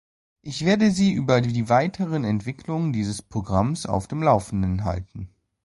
[0.41, 5.29] Ich werde Sie über die weiteren Entwicklungen dieses Programms auf dem Laufenden halten.